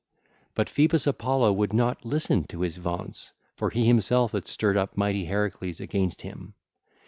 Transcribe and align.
But 0.55 0.67
Phoebus 0.67 1.05
Apollo 1.05 1.53
would 1.53 1.73
not 1.73 2.03
listen 2.03 2.45
to 2.45 2.61
his 2.61 2.77
vaunts, 2.77 3.33
for 3.55 3.69
he 3.69 3.85
himself 3.85 4.31
had 4.31 4.47
stirred 4.47 4.75
up 4.75 4.97
mighty 4.97 5.25
Heracles 5.25 5.79
against 5.79 6.23
him. 6.23 6.55